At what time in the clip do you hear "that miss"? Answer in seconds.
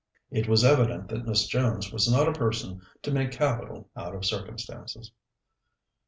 1.09-1.45